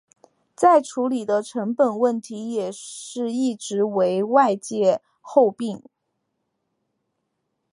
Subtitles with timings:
[0.55, 2.71] 再处理的成本问题也
[3.31, 5.83] 一直为外界诟病。